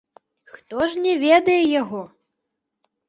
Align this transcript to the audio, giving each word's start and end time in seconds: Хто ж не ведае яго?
Хто 0.53 0.79
ж 0.93 1.03
не 1.03 1.13
ведае 1.25 1.61
яго? 1.81 2.01